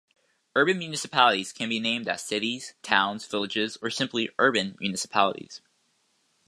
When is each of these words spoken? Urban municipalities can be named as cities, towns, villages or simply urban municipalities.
Urban 0.55 0.79
municipalities 0.79 1.53
can 1.53 1.69
be 1.69 1.79
named 1.79 2.07
as 2.07 2.23
cities, 2.25 2.73
towns, 2.81 3.23
villages 3.27 3.77
or 3.83 3.91
simply 3.91 4.31
urban 4.39 4.75
municipalities. 4.79 5.61